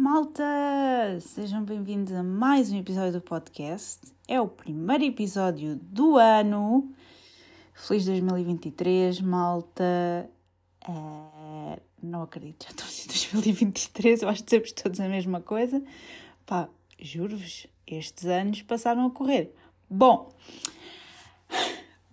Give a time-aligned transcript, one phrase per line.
[0.00, 0.44] Malta,
[1.20, 3.98] sejam bem-vindos a mais um episódio do podcast.
[4.28, 6.94] É o primeiro episódio do ano.
[7.74, 9.82] Feliz 2023, malta.
[10.88, 11.80] É...
[12.00, 14.22] Não acredito, já estamos em 2023.
[14.22, 15.82] Eu acho que sempre todos a mesma coisa.
[16.46, 19.52] Pá, juro-vos, estes anos passaram a correr.
[19.90, 20.32] Bom,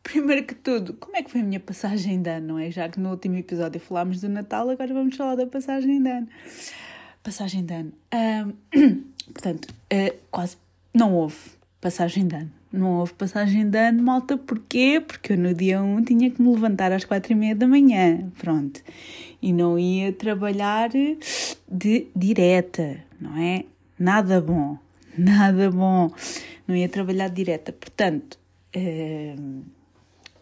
[0.02, 2.71] primeiro que tudo, como é que foi a minha passagem de ano, não é?
[2.71, 6.27] Já que no último episódio falámos do Natal, agora vamos falar da passagem de ano.
[7.26, 7.92] Passagem de ano.
[8.14, 9.02] Um,
[9.33, 10.57] portanto, uh, quase
[10.93, 11.36] não houve
[11.82, 12.52] passagem de ano.
[12.71, 15.02] Não houve passagem de ano, malta, porquê?
[15.06, 18.32] Porque eu no dia 1 tinha que me levantar às quatro e meia da manhã,
[18.38, 18.80] pronto.
[19.42, 20.92] E não ia trabalhar
[21.68, 23.66] de direta, não é?
[23.97, 24.78] Nada bom,
[25.18, 26.11] nada bom.
[26.68, 27.74] Não ia trabalhar de direta.
[27.74, 28.38] Portanto,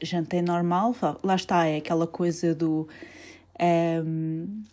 [0.01, 0.93] jantei normal,
[1.23, 2.89] lá está, é aquela coisa do
[4.05, 4.63] um,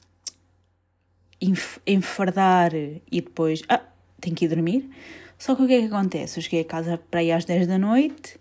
[1.87, 3.83] enfardar e depois, ah,
[4.21, 4.91] tenho que ir dormir.
[5.39, 6.39] Só que o que é que acontece?
[6.39, 8.39] Eu cheguei a casa para ir às 10 da noite,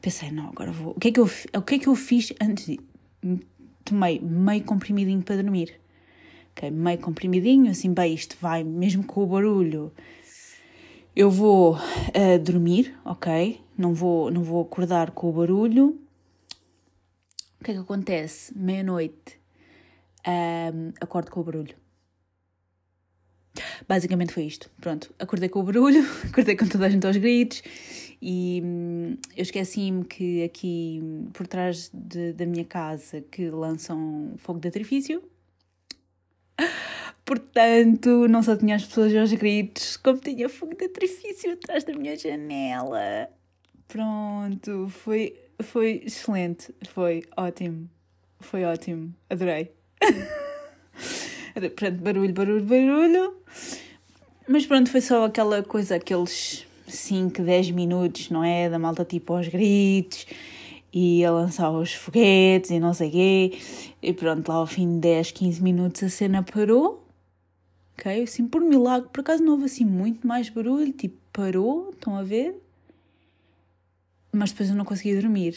[0.00, 0.92] pensei, não, agora vou.
[0.92, 2.80] O que é que eu, o que é que eu fiz antes de.
[3.84, 5.78] Tomei meio comprimidinho para dormir.
[6.52, 9.92] Ok, meio comprimidinho, assim, bem, isto vai, mesmo com o barulho,
[11.14, 13.60] eu vou uh, dormir, ok?
[13.76, 15.98] Não vou, não vou acordar com o barulho
[17.64, 18.52] o que é que acontece?
[18.54, 19.40] Meia-noite,
[20.74, 21.74] um, acordo com o barulho.
[23.88, 24.70] Basicamente foi isto.
[24.80, 27.62] Pronto, acordei com o barulho, acordei com toda a gente aos gritos
[28.20, 31.00] e hum, eu esqueci-me que aqui
[31.32, 35.22] por trás de, da minha casa que lançam fogo de artifício.
[37.24, 41.94] Portanto, não só tinha as pessoas aos gritos, como tinha fogo de artifício atrás da
[41.94, 43.30] minha janela.
[43.88, 47.88] Pronto, foi foi excelente, foi ótimo,
[48.40, 49.72] foi ótimo, adorei.
[51.76, 53.43] pronto, barulho, barulho, barulho.
[54.46, 58.68] Mas pronto, foi só aquela coisa, aqueles 5, 10 minutos, não é?
[58.68, 60.26] Da malta tipo aos gritos
[60.92, 63.58] e a lançar os foguetes e não sei quê.
[64.02, 67.06] E pronto, lá ao fim de 10, 15 minutos a cena parou.
[67.98, 68.22] Ok?
[68.22, 72.22] Assim, por milagre, por acaso não houve assim muito mais barulho, tipo, parou, estão a
[72.22, 72.60] ver?
[74.34, 75.56] mas depois eu não conseguia dormir.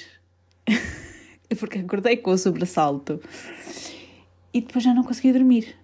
[1.59, 3.19] Porque acordei com o sobressalto.
[4.53, 5.75] E depois já não conseguia dormir.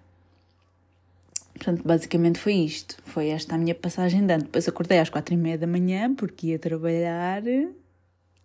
[1.64, 2.96] Portanto, basicamente foi isto.
[3.06, 4.42] Foi esta a minha passagem de ano.
[4.42, 7.42] Depois acordei às quatro e meia da manhã porque ia trabalhar.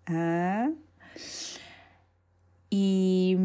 [0.07, 0.71] Ah.
[2.71, 3.35] E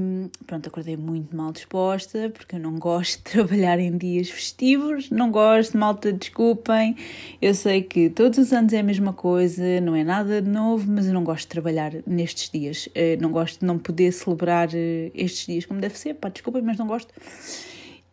[0.47, 5.33] pronto, acordei muito mal disposta porque eu não gosto de trabalhar em dias festivos, não
[5.33, 6.95] gosto, malta, desculpem.
[7.43, 10.89] Eu sei que todos os anos é a mesma coisa, não é nada de novo,
[10.89, 12.89] mas eu não gosto de trabalhar nestes dias.
[12.95, 16.63] Eu não gosto de não poder celebrar eh, estes dias como deve ser, pá, desculpem,
[16.63, 17.13] mas não gosto.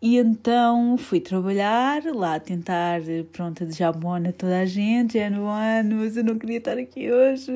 [0.02, 3.02] E então fui trabalhar lá, tentar,
[3.32, 6.40] pronto, a desejar bom ano a toda a gente, é no ano, mas eu não
[6.40, 7.52] queria estar aqui hoje.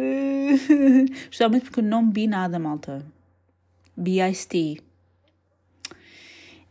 [1.32, 3.04] Justamente porque eu não bebi nada, malta
[3.98, 4.80] B.I.S.T.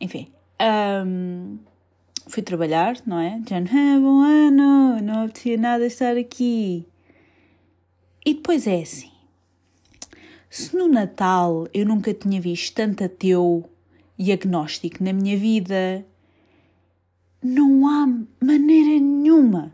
[0.01, 0.29] Enfim,
[1.07, 1.59] um,
[2.29, 3.41] fui trabalhar, não é?
[3.49, 6.87] Já não bom ano, não apetecia nada estar aqui.
[8.25, 9.11] E depois é assim:
[10.49, 13.69] se no Natal eu nunca tinha visto tanto ateu
[14.19, 16.05] e agnóstico na minha vida,
[17.43, 18.07] não há
[18.45, 19.73] maneira nenhuma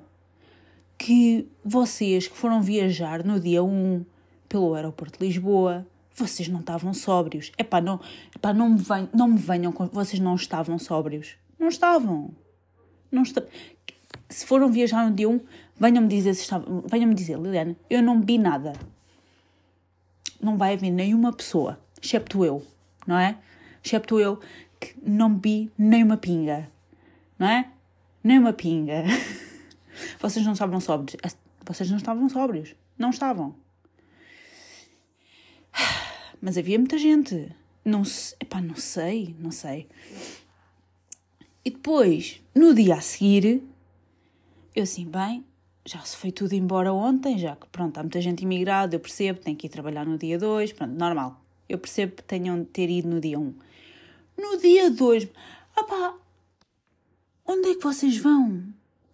[0.99, 4.05] que vocês que foram viajar no dia 1
[4.49, 5.87] pelo aeroporto de Lisboa
[6.21, 7.51] vocês não estavam sóbrios.
[7.56, 8.01] É pá, não,
[8.34, 9.87] epá, não, me venham, não me venham com.
[9.87, 11.37] Vocês não estavam sóbrios.
[11.59, 12.31] Não estavam.
[13.11, 13.43] Não está...
[14.28, 15.41] Se foram viajar no dia 1,
[15.77, 16.84] venham-me dizer se estavam.
[16.87, 18.75] Venham-me dizer, Liliana, eu não vi nada.
[20.41, 22.65] Não vai haver nenhuma pessoa, excepto eu,
[23.07, 23.37] não é?
[23.84, 24.41] Excepto eu,
[24.78, 26.70] que não vi nem uma pinga.
[27.38, 27.70] Não é?
[28.22, 29.04] Nem uma pinga.
[30.20, 31.16] Vocês não estavam sóbrios.
[31.64, 32.74] Vocês não estavam sóbrios.
[32.98, 33.54] Não estavam
[36.41, 37.50] mas havia muita gente.
[37.84, 38.02] Não,
[38.38, 39.88] epá, não sei, não sei.
[41.64, 43.62] E depois, no dia a seguir,
[44.74, 45.44] eu assim, bem,
[45.84, 49.41] já se foi tudo embora ontem, já que pronto, há muita gente imigrada, eu percebo,
[49.41, 51.42] tem que ir trabalhar no dia 2, pronto, normal.
[51.68, 53.42] Eu percebo que tenham de ter ido no dia 1.
[53.42, 53.54] Um.
[54.41, 55.28] No dia 2,
[55.77, 56.15] opá,
[57.47, 58.63] onde é que vocês vão?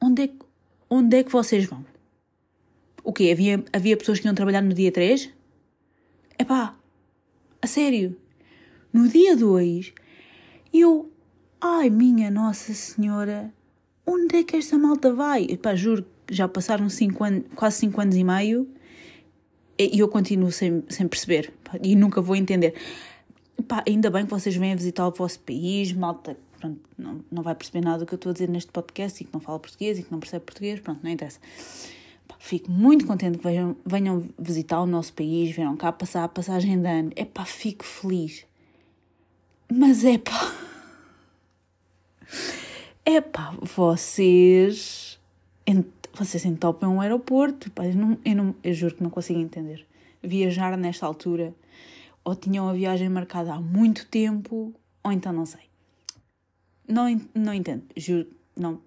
[0.01, 0.39] Onde é que,
[0.89, 1.85] onde é que vocês vão?
[3.03, 3.31] O quê?
[3.33, 5.29] Havia, havia pessoas que iam trabalhar no dia 3?
[6.39, 6.77] Epá,
[7.61, 8.17] a sério.
[8.93, 9.93] No dia 2,
[10.73, 11.11] eu.
[11.61, 13.53] Ai, minha Nossa Senhora,
[14.07, 15.45] onde é que esta malta vai?
[15.51, 18.69] Epá, juro que já passaram cinco anos, quase 5 anos e meio
[19.79, 21.53] e eu continuo sem, sem perceber
[21.83, 22.75] e nunca vou entender.
[23.59, 27.55] Epá, ainda bem que vocês vêm visitar o vosso país, malta pronto, não, não vai
[27.55, 29.99] perceber nada do que eu estou a dizer neste podcast e que não fala português
[29.99, 31.39] e que não percebe português, pronto, não interessa.
[32.39, 36.81] Fico muito contente que venham, venham visitar o nosso país, venham cá passar a passagem
[36.81, 37.11] de ano.
[37.17, 38.47] É pá, fico feliz.
[39.73, 40.55] Mas é pá.
[43.05, 45.19] É pá, vocês.
[46.15, 47.71] Vocês entopem um aeroporto.
[47.71, 49.85] Pá, eu, não, eu, não, eu juro que não consigo entender.
[50.23, 51.53] Viajar nesta altura.
[52.27, 54.75] Ou tinham a viagem marcada há muito tempo,
[55.05, 55.61] ou então não sei.
[56.89, 58.27] Não, não entendo, juro,
[58.57, 58.81] não.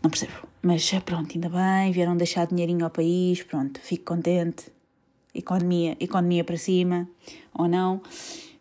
[0.00, 0.46] Não percebo.
[0.62, 4.70] Mas pronto, ainda bem, vieram deixar dinheirinho ao país, pronto, fico contente.
[5.34, 7.10] Economia, economia para cima,
[7.52, 8.00] ou não,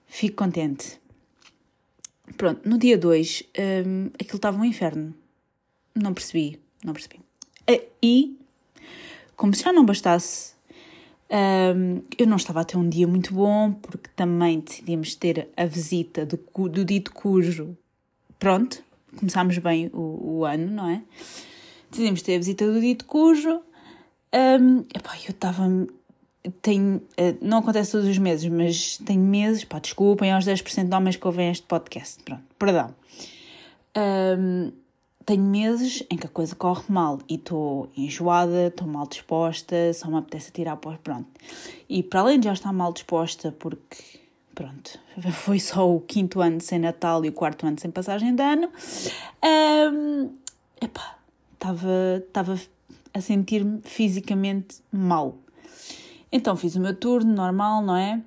[0.07, 0.99] fico contente.
[2.35, 3.43] Pronto, no dia 2,
[3.85, 5.13] um, aquilo estava um inferno.
[5.93, 7.19] Não percebi, não percebi.
[8.01, 8.39] E,
[9.35, 10.55] como se já não bastasse,
[11.31, 15.65] um, eu não estava a ter um dia muito bom, porque também decidimos ter a
[15.65, 16.37] visita do,
[16.67, 17.77] do dito cujo.
[18.37, 18.83] Pronto,
[19.17, 21.01] começámos bem o, o ano, não é?
[21.89, 23.61] Decidimos ter a visita do dito cujo.
[24.33, 25.63] Um, epá, eu estava.
[26.61, 30.95] Tenho, eh, não acontece todos os meses, mas tenho meses, pá, desculpem aos 10% de
[30.95, 32.95] homens que ouvem este podcast, pronto, perdão.
[33.95, 34.71] Um,
[35.25, 40.09] tenho meses em que a coisa corre mal e estou enjoada, estou mal disposta, só
[40.09, 41.29] me apetece tirar para pronto.
[41.87, 44.19] E para além de já estar mal disposta, porque
[44.55, 44.99] pronto,
[45.33, 48.69] foi só o quinto ano sem Natal e o quarto ano sem passagem de ano,
[49.93, 50.29] um,
[50.81, 51.17] epá,
[51.53, 52.59] estava
[53.13, 55.37] a sentir-me fisicamente mal.
[56.31, 58.21] Então fiz o meu turno normal, não é?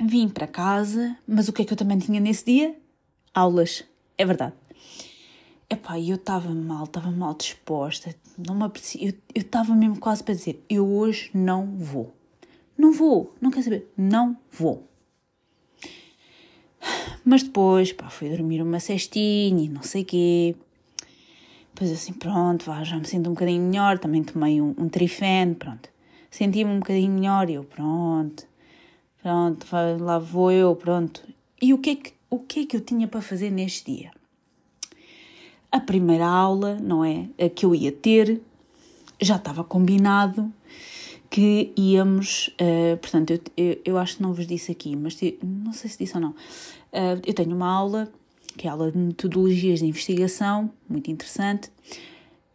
[0.00, 2.74] Vim para casa, mas o que é que eu também tinha nesse dia?
[3.34, 3.84] Aulas,
[4.16, 4.54] é verdade.
[5.70, 10.32] Epá, eu estava mal, estava mal disposta, não me aprecia, eu estava mesmo quase para
[10.32, 12.14] dizer, eu hoje não vou.
[12.76, 14.88] Não vou, não quer saber, não vou.
[17.22, 20.56] Mas depois, pá, fui dormir uma cestinha e não sei quê.
[21.74, 24.88] Depois assim, pronto, vá, já me sinto um bocadinho melhor, também tomei um, um
[25.54, 25.90] pronto.
[26.30, 28.46] Senti-me um bocadinho melhor e eu, pronto,
[29.22, 29.66] pronto,
[30.00, 31.22] lá vou eu, pronto.
[31.60, 34.17] E o que é que, o que, é que eu tinha para fazer neste dia?
[35.70, 37.28] A primeira aula, não é?
[37.38, 38.40] A que eu ia ter,
[39.20, 40.52] já estava combinado
[41.30, 45.72] que íamos, uh, portanto, eu, eu, eu, acho que não vos disse aqui, mas não
[45.72, 46.30] sei se disse ou não.
[46.30, 48.10] Uh, eu tenho uma aula,
[48.56, 51.70] que é a aula de metodologias de investigação, muito interessante,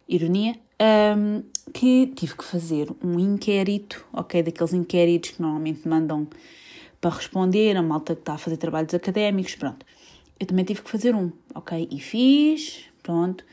[0.07, 6.27] ironia, um, ehm, que tive que fazer um inquérito, ok, daqueles inquéritos que normalmente mandam
[6.99, 9.85] para responder, a malta que está a fazer trabalhos académicos, pronto.
[10.39, 13.45] Eu também tive que fazer um, ok, e fiz, Pronto.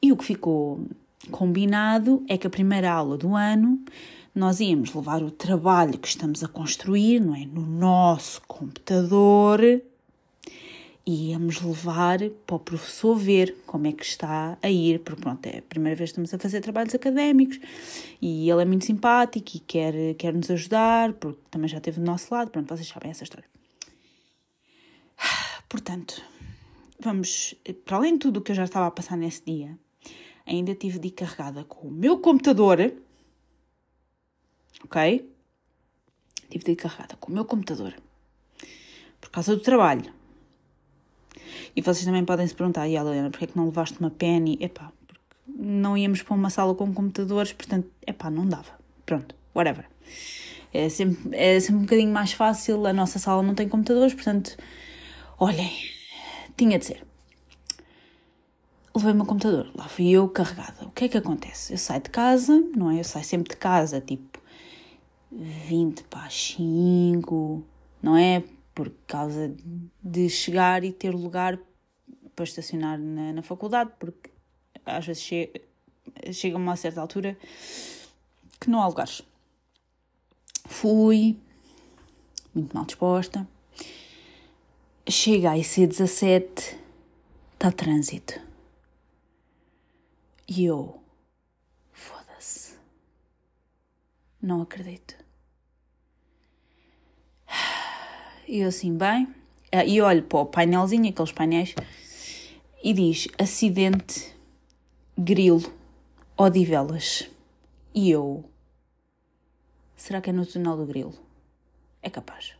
[0.00, 0.86] E o que ficou
[1.30, 3.82] combinado é que a primeira aula do ano
[4.34, 7.44] nós íamos levar o trabalho que estamos a construir, não é?
[7.44, 9.60] No nosso computador
[11.06, 15.44] e íamos levar para o professor ver como é que está a ir, porque pronto,
[15.46, 17.58] é a primeira vez que estamos a fazer trabalhos académicos
[18.22, 22.06] e ele é muito simpático e quer, quer nos ajudar, porque também já esteve do
[22.06, 23.48] nosso lado, pronto, vocês sabem essa história.
[25.68, 26.22] Portanto,
[27.00, 27.54] vamos,
[27.84, 29.78] para além de tudo o que eu já estava a passar nesse dia,
[30.46, 32.92] ainda tive de ir carregada com o meu computador,
[34.84, 35.30] ok?
[36.48, 37.94] Tive de ir carregada com o meu computador
[39.20, 40.12] por causa do trabalho.
[41.76, 44.44] E vocês também podem se perguntar, e Helena, porquê é que não levaste uma pen?
[44.48, 48.78] E, epá, porque não íamos para uma sala com computadores, portanto, epá, não dava.
[49.06, 49.86] Pronto, whatever.
[50.72, 54.56] É sempre, é sempre um bocadinho mais fácil, a nossa sala não tem computadores, portanto,
[55.38, 55.70] olhem,
[56.60, 57.06] tinha de ser.
[58.94, 60.84] Levei o meu computador, lá fui eu carregada.
[60.84, 61.72] O que é que acontece?
[61.72, 63.00] Eu saio de casa, não é?
[63.00, 64.38] Eu saio sempre de casa, tipo
[65.32, 67.64] 20 para as 5,
[68.02, 68.44] não é?
[68.74, 69.54] Por causa
[70.02, 71.58] de chegar e ter lugar
[72.36, 74.30] para estacionar na, na faculdade, porque
[74.84, 75.60] às vezes chega,
[76.30, 77.38] chega a uma certa altura
[78.60, 79.22] que não há lugares.
[80.66, 81.38] Fui,
[82.54, 83.48] muito mal disposta
[85.10, 86.76] chega a IC17,
[87.54, 88.40] está trânsito.
[90.48, 91.00] E eu,
[91.92, 92.74] foda-se,
[94.40, 95.16] não acredito.
[98.46, 99.32] E eu assim, bem,
[99.70, 101.74] ah, e olho para o painelzinho, aqueles painéis,
[102.82, 104.34] e diz acidente,
[105.16, 105.72] grilo,
[106.36, 107.30] Odivelas.
[107.94, 108.44] E eu,
[109.94, 111.14] será que é no túnel do grilo?
[112.02, 112.56] É capaz.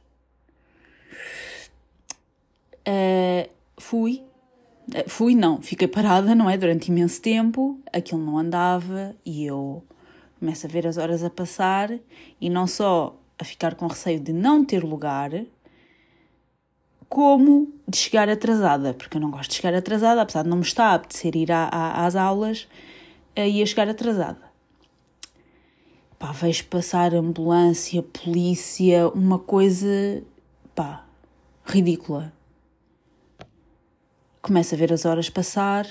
[2.87, 4.23] Uh, fui,
[4.89, 6.57] uh, fui não, fiquei parada, não é?
[6.57, 9.85] Durante imenso tempo, aquilo não andava e eu
[10.39, 11.91] começo a ver as horas a passar
[12.41, 15.31] e não só a ficar com receio de não ter lugar,
[17.09, 20.63] como de chegar atrasada, porque eu não gosto de chegar atrasada, apesar de não me
[20.63, 22.69] estar a apetecer ir à, à, às aulas,
[23.37, 24.51] ia chegar atrasada.
[26.19, 30.23] Pá, vejo passar ambulância, polícia, uma coisa,
[30.75, 31.05] pá,
[31.65, 32.33] ridícula.
[34.43, 35.87] Começo a ver as horas passar,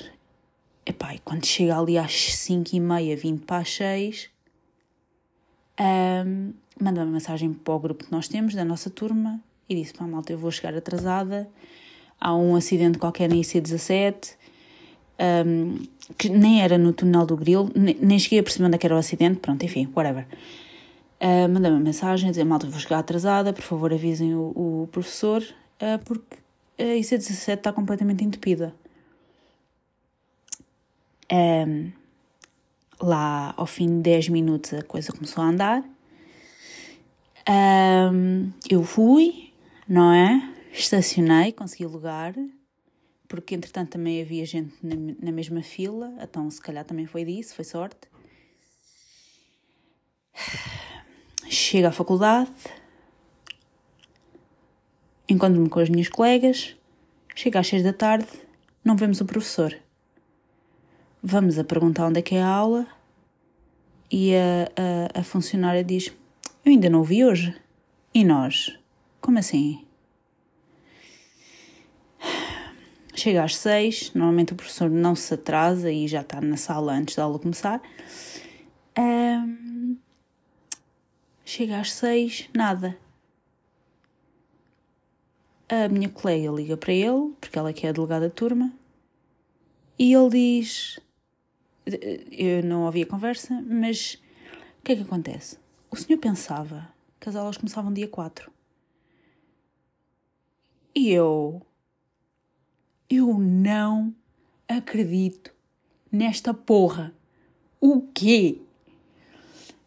[0.84, 4.28] epá, e quando chega ali às 5 e meia, 20 para as 6,
[5.80, 9.40] um, manda uma mensagem para o grupo que nós temos, da nossa turma,
[9.70, 11.48] e disse: Pá, malta, eu vou chegar atrasada.
[12.20, 14.34] Há um acidente qualquer na IC17,
[15.46, 15.78] um,
[16.18, 18.96] que nem era no túnel do Grilo, nem, nem cheguei a perceber onde é era
[18.96, 20.26] o acidente, pronto, enfim, whatever.
[21.22, 25.44] Uh, uma mensagem a dizer: Malta, vou chegar atrasada, por favor avisem o, o professor,
[25.44, 26.39] uh, porque
[26.80, 28.74] a IC17 está completamente entupida.
[31.32, 31.92] Um,
[33.02, 35.84] lá, ao fim de 10 minutos, a coisa começou a andar.
[37.48, 39.52] Um, eu fui,
[39.88, 40.54] não é?
[40.72, 42.34] Estacionei, consegui lugar,
[43.28, 47.56] porque entretanto também havia gente na, na mesma fila, então se calhar também foi disso,
[47.56, 48.08] foi sorte.
[51.50, 52.52] Chego à faculdade,
[55.30, 56.76] encontro-me com as minhas colegas,
[57.36, 58.28] chega às seis da tarde,
[58.84, 59.76] não vemos o professor.
[61.22, 62.88] Vamos a perguntar onde é que é a aula
[64.12, 66.12] e a, a, a funcionária diz:
[66.66, 67.56] Eu ainda não o vi hoje.
[68.14, 68.76] E nós?
[69.22, 69.86] Como assim?
[73.14, 77.16] Chega às seis, normalmente o professor não se atrasa e já está na sala antes
[77.16, 77.82] da aula começar.
[78.98, 79.98] Um,
[81.44, 82.98] chega às seis, nada.
[85.70, 88.74] A minha colega liga para ele, porque ela é que é a delegada de turma,
[90.00, 91.00] e ele diz:
[92.32, 94.16] Eu não ouvi a conversa, mas
[94.80, 95.60] o que é que acontece?
[95.92, 98.50] O senhor pensava que as aulas começavam dia 4.
[100.96, 101.62] E eu.
[103.10, 104.16] Eu não
[104.68, 105.52] acredito
[106.12, 107.14] nesta porra.
[107.82, 108.62] O quê?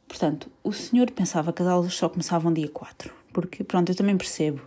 [0.06, 3.14] Portanto, o senhor pensava que as aulas só começavam dia 4.
[3.32, 4.62] Porque, pronto, eu também percebo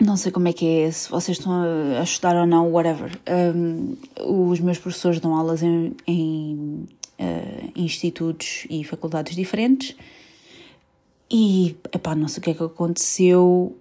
[0.00, 1.52] não sei como é que é, se vocês estão
[1.98, 3.10] a estudar ou não, whatever.
[3.28, 6.88] Um, os meus professores dão aulas em, em
[7.18, 9.96] uh, institutos e faculdades diferentes
[11.30, 13.76] e, epá, não sei o que é que aconteceu.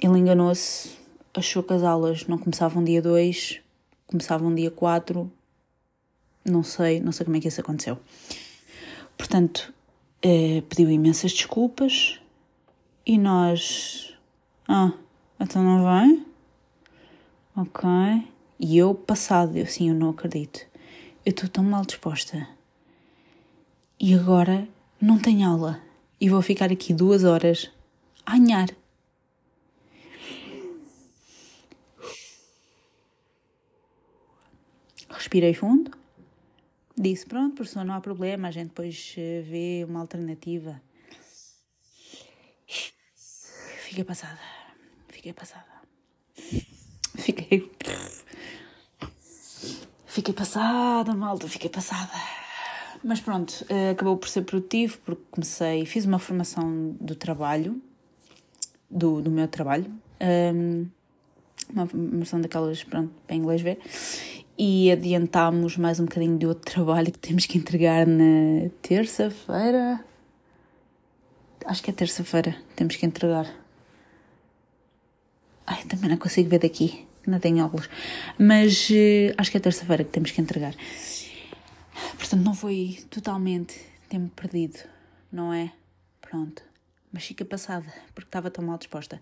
[0.00, 0.90] Ele enganou-se,
[1.34, 3.60] achou que as aulas não começavam dia 2,
[4.06, 5.30] começavam dia 4.
[6.44, 7.98] Não sei, não sei como é que isso aconteceu.
[9.16, 9.72] Portanto,
[10.24, 12.20] uh, pediu imensas desculpas
[13.06, 14.14] e nós.
[14.68, 14.92] Ah,
[15.42, 16.24] então não vem?
[17.56, 17.88] Ok.
[18.60, 20.60] E eu, passado, eu sim, eu não acredito.
[21.26, 22.48] Eu estou tão mal disposta.
[23.98, 24.68] E agora
[25.00, 25.82] não tenho aula.
[26.20, 27.70] E vou ficar aqui duas horas
[28.24, 28.68] a anhar.
[35.08, 35.90] Respirei fundo.
[36.96, 40.80] Disse: Pronto, professor, não há problema, a gente depois eh, vê uma alternativa.
[43.84, 44.61] Fiquei passada
[45.22, 45.64] fiquei passada.
[47.14, 47.70] Fiquei.
[50.04, 52.10] Fiquei passada, malta, fiquei passada.
[53.04, 57.80] Mas pronto, eh, acabou por ser produtivo porque comecei, fiz uma formação do trabalho,
[58.90, 59.86] do, do meu trabalho,
[60.54, 60.86] um,
[61.70, 63.78] uma versão daquelas, pronto, para inglês ver,
[64.58, 70.04] e adiantámos mais um bocadinho de outro trabalho que temos que entregar na terça-feira.
[71.64, 73.61] Acho que é terça-feira, temos que entregar.
[75.72, 77.88] Ai, também não consigo ver daqui, não tenho óculos.
[78.38, 80.74] Mas uh, acho que é terça-feira que temos que entregar.
[82.18, 84.80] Portanto, não foi totalmente tempo perdido,
[85.32, 85.72] não é?
[86.20, 86.62] Pronto.
[87.10, 89.18] Mas fica passada, porque estava tão mal disposta.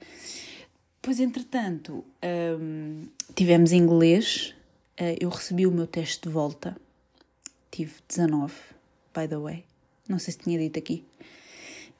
[1.01, 2.05] Pois, entretanto,
[2.61, 4.53] um, tivemos inglês.
[5.01, 6.77] Uh, eu recebi o meu teste de volta.
[7.71, 8.53] Tive 19,
[9.15, 9.65] by the way.
[10.09, 11.05] Não sei se tinha dito aqui.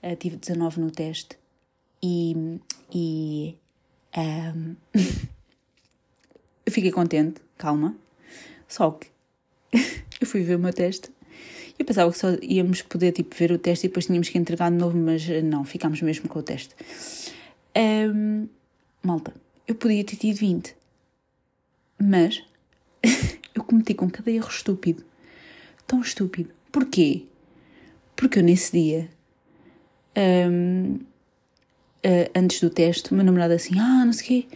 [0.03, 1.39] Uh, tive 19 no teste.
[2.03, 2.59] E,
[2.93, 3.57] e
[4.17, 4.77] um,
[6.67, 7.97] eu fiquei contente, calma.
[8.69, 9.09] Só que
[10.21, 11.11] eu fui ver o meu teste.
[11.79, 14.71] Eu pensava que só íamos poder tipo, ver o teste e depois tínhamos que entregar
[14.71, 16.75] de novo, mas não, ficámos mesmo com o teste.
[17.77, 18.49] Um,
[19.03, 19.33] malta,
[19.67, 20.77] eu podia ter tido 20,
[21.99, 22.45] mas
[23.55, 25.05] eu cometi com cada erro estúpido.
[25.87, 26.51] Tão estúpido.
[26.71, 27.25] Porquê?
[28.15, 29.09] Porque eu nesse dia
[30.17, 30.99] um,
[32.05, 34.49] uh, antes do teste, meu namorado assim, ah, não sei o quê,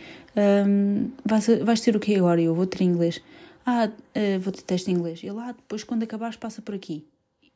[0.67, 2.41] um, vais, vais ter o quê agora?
[2.41, 3.23] Eu vou ter inglês.
[3.65, 5.23] Ah, uh, vou ter teste em inglês.
[5.23, 7.07] Ele, ah, depois quando acabares passa por aqui.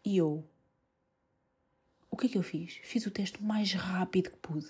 [0.05, 0.45] E eu,
[2.11, 2.79] o que é que eu fiz?
[2.83, 4.69] Fiz o teste mais rápido que pude.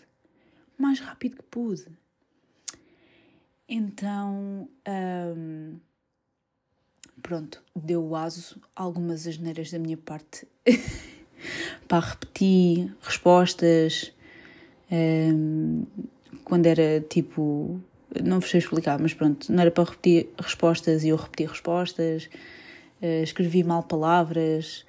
[0.77, 1.87] Mais rápido que pude.
[3.69, 4.69] Então,
[5.37, 5.77] hum,
[7.23, 10.49] pronto, deu aso algumas asneiras da minha parte.
[11.87, 14.13] para repetir respostas.
[16.45, 17.81] Quando era tipo.
[18.25, 22.31] Não vos sei explicar, mas pronto, não era para repetir respostas e eu repeti respostas,
[23.03, 24.87] uh, escrevi mal palavras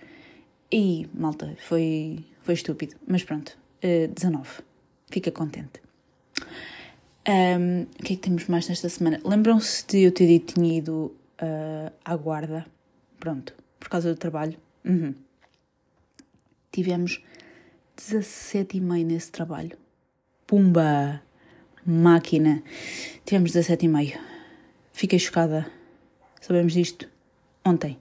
[0.71, 2.95] e, malta, foi, foi estúpido.
[3.05, 4.47] Mas pronto, uh, 19.
[5.11, 5.81] Fica contente.
[7.27, 9.19] Um, o que é que temos mais nesta semana?
[9.23, 12.65] Lembram-se de eu ter dito tinha ido uh, à guarda?
[13.19, 14.57] Pronto, por causa do trabalho.
[14.85, 15.13] Uhum.
[16.71, 17.23] Tivemos
[17.97, 19.77] 17 e meio nesse trabalho.
[20.49, 21.21] Pumba!
[21.85, 22.63] Máquina!
[23.23, 24.19] Tivemos 17 e meio.
[24.91, 25.71] Fiquei chocada.
[26.41, 27.07] Sabemos disto
[27.63, 27.99] ontem.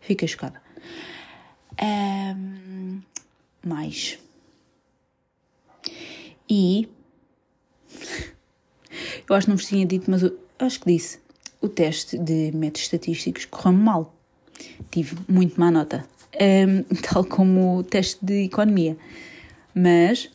[0.00, 0.62] Fiquei chocada.
[1.82, 3.00] Um,
[3.66, 4.20] mais.
[6.48, 6.88] E.
[9.28, 11.18] Eu acho que não vos tinha dito, mas eu acho que disse.
[11.60, 14.14] O teste de métodos estatísticos correu mal.
[14.92, 16.08] Tive muito má nota
[16.40, 18.96] um, tal como o teste de economia.
[19.74, 20.30] Mas,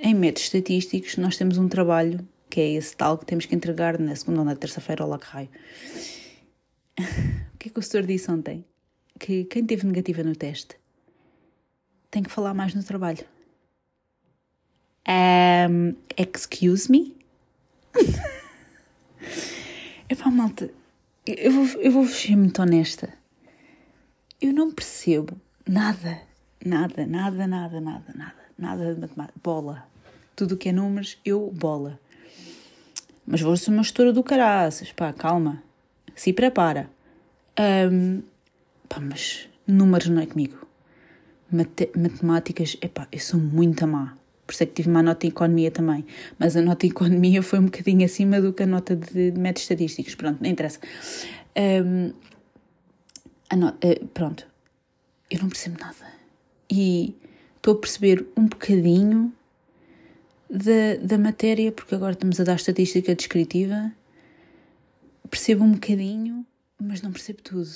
[0.00, 3.98] em métodos estatísticos, nós temos um trabalho que é esse tal que temos que entregar
[3.98, 5.48] na segunda ou na terça-feira, ou lá que raio.
[7.54, 8.64] o que é que o senhor disse ontem?
[9.18, 10.76] Que quem teve negativa no teste
[12.10, 13.24] tem que falar mais no trabalho.
[15.08, 17.16] Um, excuse me?
[20.08, 20.70] Epá, malta,
[21.26, 23.20] eu vou, eu vou ser muito honesta
[24.40, 25.38] eu não percebo
[25.68, 26.22] nada,
[26.64, 29.38] nada, nada, nada, nada, nada, nada de matemática.
[29.42, 29.84] Bola.
[30.36, 31.98] Tudo o que é números, eu bola.
[33.26, 35.62] Mas vou ser uma gestora do caraças, pá, calma.
[36.14, 36.90] Se prepara.
[37.92, 38.22] Um,
[38.88, 40.66] pá, mas números não é comigo.
[41.50, 44.16] Mate matemáticas, epá, eu sou muito má.
[44.46, 46.04] Por isso é que tive uma nota em economia também.
[46.38, 49.40] Mas a nota em economia foi um bocadinho acima do que a nota de, de
[49.40, 50.14] métodos estatísticos.
[50.16, 50.80] Pronto, não interessa.
[51.56, 52.08] Um,
[53.52, 54.46] uh, pronto,
[55.30, 55.94] eu não percebo nada.
[56.68, 57.14] E
[57.60, 59.32] estou a perceber um bocadinho
[60.48, 63.92] da, da matéria, porque agora estamos a dar estatística descritiva.
[65.28, 66.44] Percebo um bocadinho,
[66.80, 67.70] mas não percebo tudo.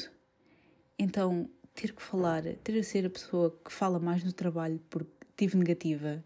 [0.98, 5.10] Então, ter que falar, ter a ser a pessoa que fala mais no trabalho porque
[5.36, 6.24] tive negativa,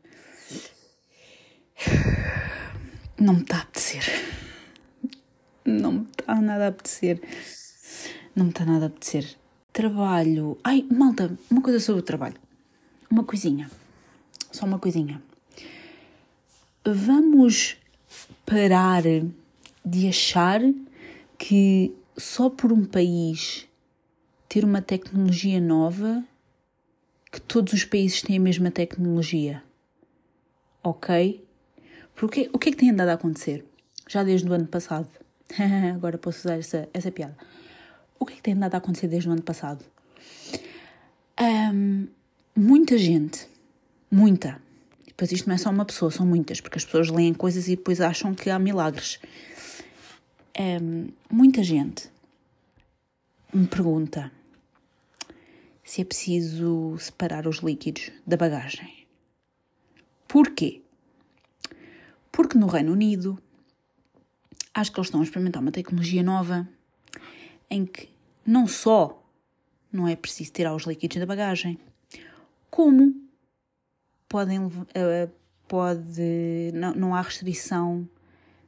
[3.19, 4.05] não me está a apetecer.
[5.65, 7.21] Não me está nada a apetecer.
[8.37, 9.37] Não me está nada a apetecer.
[9.73, 10.59] Trabalho.
[10.63, 12.48] Ai, malta, uma coisa sobre o trabalho.
[13.11, 13.71] Uma coisinha.
[14.53, 15.23] Só uma coisinha.
[16.85, 17.77] Vamos
[18.45, 19.03] parar
[19.85, 20.61] de achar
[21.37, 23.67] que só por um país
[24.49, 26.25] ter uma tecnologia nova
[27.31, 29.63] que todos os países têm a mesma tecnologia.
[30.83, 31.45] Ok?
[32.15, 33.65] Porque o que é que tem andado a acontecer?
[34.09, 35.09] Já desde o ano passado.
[35.95, 37.37] Agora posso usar essa, essa piada
[38.19, 39.85] o que é que tem andado a acontecer desde o ano passado?
[41.41, 42.09] Um,
[42.55, 43.49] muita gente,
[44.11, 44.61] muita,
[45.07, 47.75] depois isto não é só uma pessoa, são muitas, porque as pessoas leem coisas e
[47.75, 49.19] depois acham que há milagres.
[50.59, 52.09] Um, muita gente
[53.53, 54.31] me pergunta
[55.83, 59.07] se é preciso separar os líquidos da bagagem.
[60.29, 60.83] Porquê?
[62.31, 63.43] Porque no Reino Unido
[64.75, 66.69] acho que eles estão a experimentar uma tecnologia nova
[67.71, 68.09] em que
[68.47, 69.21] não só
[69.91, 71.79] não é preciso tirar os líquidos da bagagem,
[72.71, 73.15] como
[74.29, 75.31] podem, uh,
[75.67, 78.09] pode, não, não há restrição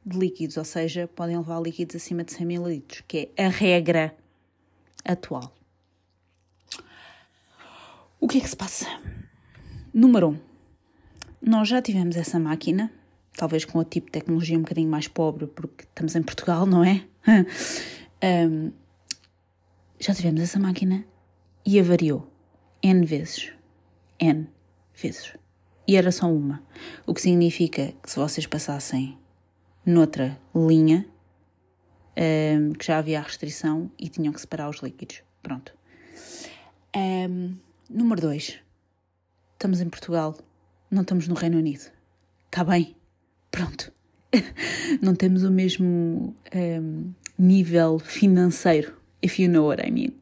[0.05, 4.15] de líquidos, ou seja, podem levar líquidos acima de 100 ml, que é a regra
[5.05, 5.53] atual.
[8.19, 8.85] O que é que se passa?
[9.93, 10.31] Número 1.
[10.31, 10.39] Um,
[11.41, 12.91] nós já tivemos essa máquina,
[13.35, 16.83] talvez com o tipo de tecnologia um bocadinho mais pobre, porque estamos em Portugal, não
[16.83, 17.03] é?
[18.47, 18.71] um,
[19.99, 21.03] já tivemos essa máquina
[21.65, 22.27] e avariou
[22.83, 23.51] N vezes.
[24.21, 24.47] N
[24.95, 25.33] vezes.
[25.87, 26.63] E era só uma.
[27.05, 29.17] O que significa que se vocês passassem
[29.85, 31.07] noutra linha,
[32.15, 35.23] um, ehm, que já havia a restrição e tinham que separar os líquidos.
[35.41, 35.73] Pronto.
[36.95, 37.55] Um, ehm,
[37.89, 38.59] número 2.
[39.53, 40.37] Estamos em Portugal,
[40.89, 41.91] não estamos no Reino Unido.
[42.45, 42.95] Está bem?
[43.49, 43.91] Pronto.
[45.01, 50.13] não temos o mesmo um, ehm, nível financeiro if you know what I mean.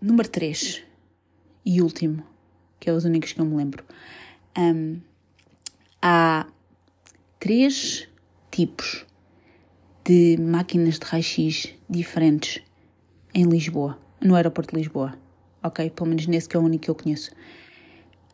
[0.00, 0.87] Número 3
[1.68, 2.24] e último,
[2.80, 3.84] que é os únicos que eu me lembro.
[4.56, 5.02] Um,
[6.00, 6.46] há
[7.38, 8.08] três
[8.50, 9.04] tipos
[10.02, 12.62] de máquinas de raio-x diferentes
[13.34, 15.18] em Lisboa, no aeroporto de Lisboa.
[15.62, 15.90] Ok?
[15.90, 17.32] Pelo menos nesse que é o único que eu conheço.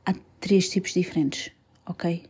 [0.06, 1.50] Há três tipos diferentes.
[1.86, 2.22] Ok?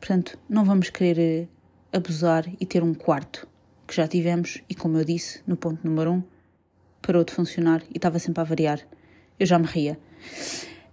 [0.00, 1.48] Portanto, não vamos querer
[1.92, 3.46] abusar e ter um quarto,
[3.86, 6.22] que já tivemos, e como eu disse, no ponto número um,
[7.00, 8.80] parou de funcionar e estava sempre a variar.
[9.38, 9.96] Eu já me ria.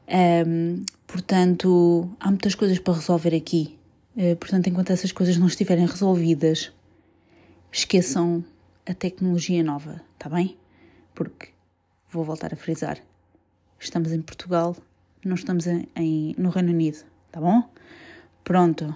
[0.08, 3.78] Um, portanto, há muitas coisas para resolver aqui.
[4.16, 6.72] Uh, portanto, enquanto essas coisas não estiverem resolvidas,
[7.72, 8.44] esqueçam
[8.86, 10.58] a tecnologia nova, tá bem?
[11.14, 11.50] Porque,
[12.10, 13.00] vou voltar a frisar,
[13.80, 14.76] estamos em Portugal,
[15.24, 17.70] não estamos em, em, no Reino Unido, tá bom?
[18.44, 18.96] Pronto.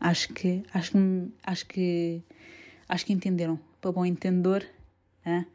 [0.00, 2.22] Acho que, acho que, acho que,
[2.88, 3.60] acho que entenderam.
[3.80, 4.64] Para bom entendedor,
[5.26, 5.46] hein?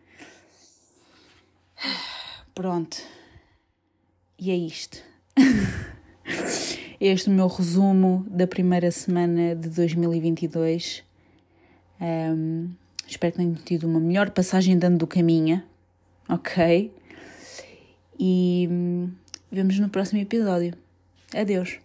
[2.53, 2.97] Pronto.
[4.39, 5.01] E é isto.
[7.01, 11.03] este é o meu resumo da primeira semana de 2022.
[11.99, 12.69] Um,
[13.07, 15.63] espero que tenham tido uma melhor passagem dando do caminho,
[16.29, 16.93] ok?
[18.19, 19.09] E um,
[19.51, 20.75] vemos no próximo episódio.
[21.33, 21.79] Adeus.